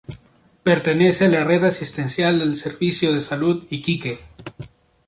Pertenece 0.63 1.25
a 1.25 1.29
la 1.29 1.43
red 1.43 1.63
asistencial 1.63 2.39
del 2.39 2.55
Servicio 2.55 3.13
de 3.13 3.21
Salud 3.21 3.67
Iquique. 3.69 4.19